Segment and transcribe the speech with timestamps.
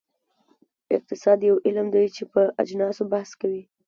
[0.97, 3.63] اقتصاد یو علم دی چې په اجناسو بحث کوي.